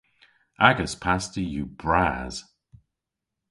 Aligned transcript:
Agas 0.67 0.93
pasti 1.03 1.43
yw 1.53 1.67
bras. 1.81 2.35